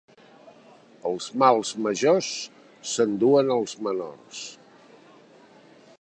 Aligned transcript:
Els 1.09 1.27
mals 1.43 1.73
majors 1.87 2.31
s'enduen 2.93 3.55
els 3.59 3.77
menors. 3.89 4.43